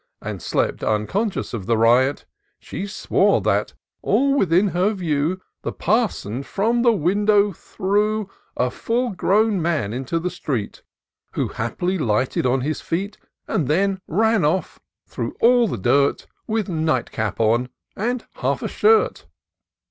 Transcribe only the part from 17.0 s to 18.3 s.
cap on, and